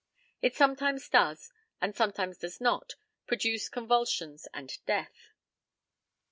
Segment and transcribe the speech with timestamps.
[0.41, 2.95] It sometimes does, and sometimes does not,
[3.27, 5.35] produce convulsions and death.